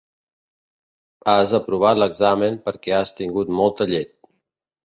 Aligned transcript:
Has 1.33 1.53
aprovat 1.59 2.01
l'examen 2.03 2.57
perquè 2.71 2.97
has 3.01 3.15
tingut 3.21 3.55
molta 3.63 3.89
llet. 3.93 4.15